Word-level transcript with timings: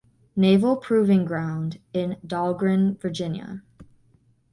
Naval 0.35 0.77
Proving 0.77 1.25
Ground 1.25 1.79
in 1.93 2.17
Dahlgren, 2.25 2.97
Virginia. 2.97 3.61